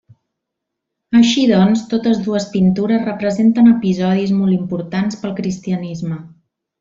[1.19, 6.19] Així doncs totes dues pintures representen episodis molt importants pel cristianisme.